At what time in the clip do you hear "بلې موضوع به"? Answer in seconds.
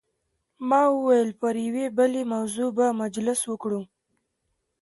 1.97-2.85